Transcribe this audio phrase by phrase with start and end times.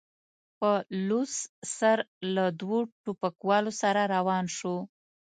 [0.59, 0.71] په
[1.07, 1.33] لوڅ
[1.77, 1.97] سر
[2.35, 4.75] له دوو ټوپکوالو سره روان شو.